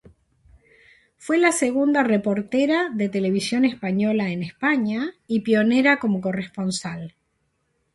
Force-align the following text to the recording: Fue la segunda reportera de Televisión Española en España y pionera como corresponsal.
Fue 1.19 1.37
la 1.37 1.51
segunda 1.51 2.01
reportera 2.01 2.89
de 2.91 3.07
Televisión 3.07 3.65
Española 3.65 4.31
en 4.31 4.41
España 4.41 5.11
y 5.27 5.41
pionera 5.41 5.99
como 5.99 6.21
corresponsal. 6.21 7.13